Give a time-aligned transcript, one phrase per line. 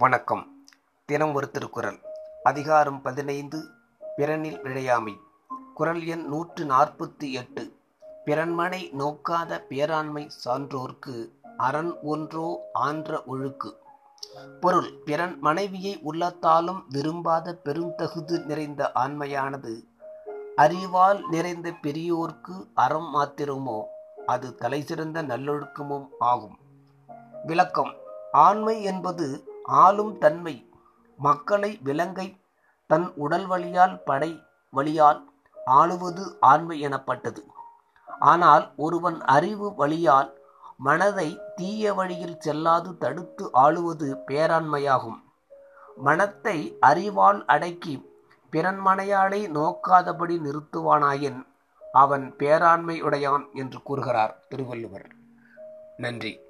[0.00, 0.66] வணக்கம்.
[1.04, 1.98] தினம் ஒரு திருக்குறள்.
[2.42, 3.64] அதிகாரம் பதினைந்து
[4.16, 5.16] பிறனில் விழையாமை.
[5.74, 7.76] குறள் எண் நூற்று நாற்பத்தி எட்டு.
[8.26, 13.72] பிறன்மனை நோக்காத பேராண்மை சான்றோர்க்கு அரண் ஒன்றோ ஆன்ற ஒழுக்கு.
[14.60, 19.84] பொருள் பிறன் மனைவியை உள்ளத்தாலும் விரும்பாத பெருந்தகுது நிறைந்த ஆண்மையானது
[20.56, 23.82] அறிவால் நிறைந்த பெரியோர்க்கு அறம் மாத்திரமோ
[24.26, 26.58] அது தலைசிறந்த நல்லொழுக்கமும் ஆகும்.
[27.44, 27.94] விளக்கம்
[28.32, 30.72] ஆண்மை என்பது ஆளும் தன்மை
[31.16, 32.40] மக்களை விலங்கை
[32.86, 35.20] தன் உடல் வழியால் படை வழியால்
[35.66, 37.42] ஆளுவது ஆண்மை எனப்பட்டது.
[38.20, 40.30] ஆனால் ஒருவன் அறிவு வழியால்
[40.76, 45.20] மனதை தீய வழியில் செல்லாது தடுத்து ஆளுவது பேராண்மையாகும்.
[45.96, 47.94] மனத்தை அறிவால் அடக்கி
[48.52, 51.46] பிறன்மனையாளை நோக்காதபடி நிறுத்துவானாயின்
[51.92, 55.08] அவன் பேராண்மையுடையான் என்று கூறுகிறார் திருவள்ளுவர்.
[55.96, 56.40] நன்றி.